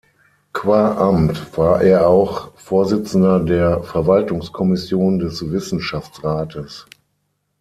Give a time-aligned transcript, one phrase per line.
[0.51, 6.87] Qua Amt war er auch Vorsitzender der Verwaltungskommission des Wissenschaftsrates.